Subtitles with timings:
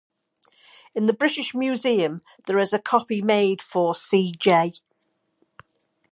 [0.95, 4.31] In the British Museum there is a copy made for C.
[4.39, 4.71] J.